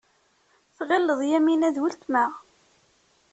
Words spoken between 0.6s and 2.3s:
Tɣileḍ Yamina d weltma.